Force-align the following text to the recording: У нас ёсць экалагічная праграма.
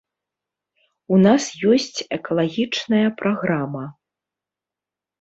У 1.17 1.19
нас 1.25 1.43
ёсць 1.75 1.99
экалагічная 2.19 3.07
праграма. 3.23 3.87